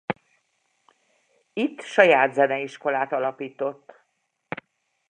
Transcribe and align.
Itt 1.53 1.81
saját 1.81 2.33
zeneiskolát 2.33 3.11
alapított. 3.13 4.01